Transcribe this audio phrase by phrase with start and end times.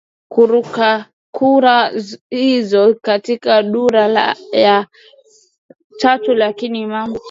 [1.33, 1.91] kura
[2.29, 3.95] hizo katika duru
[4.53, 4.87] ya
[5.99, 7.19] tatu Lakini mambo